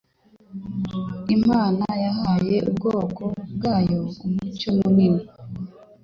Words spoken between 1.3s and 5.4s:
Imana yahaye ubwoko bwayo umucyo munini,